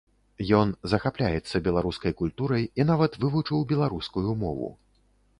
Ён 0.59 0.69
захапляецца 0.91 1.59
беларускай 1.67 2.15
культурай 2.21 2.65
і 2.81 2.85
нават 2.91 3.17
вывучыў 3.25 3.61
беларускую 3.73 4.25
мову. 4.45 4.71